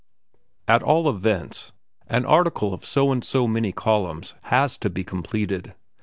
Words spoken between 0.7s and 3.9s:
all events, an article of so and so many